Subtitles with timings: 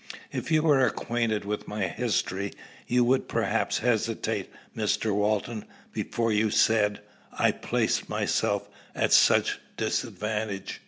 [0.31, 2.53] "If you were acquainted with my history,
[2.87, 5.13] you would perhaps hesitate, Mr.
[5.13, 7.01] Walton, before you said
[7.37, 10.79] I placed myself at such disadvantage."